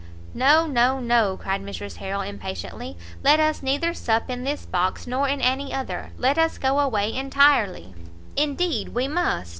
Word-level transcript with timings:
"No, 0.33 0.65
no, 0.65 0.99
no," 0.99 1.37
cried 1.37 1.61
Mrs 1.63 1.97
Harrel 1.97 2.21
impatiently, 2.21 2.97
"let 3.23 3.39
us 3.39 3.61
neither 3.61 3.93
sup 3.93 4.31
in 4.31 4.43
this 4.45 4.65
box 4.65 5.05
nor 5.05 5.27
in 5.27 5.41
any 5.41 5.71
other; 5.75 6.09
let 6.17 6.39
us 6.39 6.57
go 6.57 6.79
away 6.79 7.15
entirely." 7.15 7.93
"Indeed 8.35 8.95
we 8.95 9.07
must! 9.07 9.49